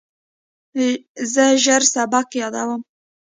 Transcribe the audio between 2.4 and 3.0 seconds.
یادوم.